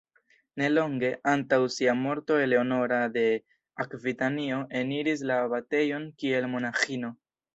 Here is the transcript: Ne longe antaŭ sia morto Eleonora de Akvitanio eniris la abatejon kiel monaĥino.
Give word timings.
Ne 0.59 0.67
longe 0.75 1.09
antaŭ 1.31 1.59
sia 1.73 1.93
morto 2.05 2.37
Eleonora 2.45 3.01
de 3.19 3.25
Akvitanio 3.85 4.59
eniris 4.81 5.23
la 5.33 5.39
abatejon 5.45 6.11
kiel 6.23 6.49
monaĥino. 6.57 7.13